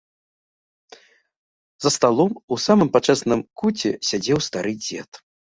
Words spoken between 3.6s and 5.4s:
куце сядзеў стары дзед.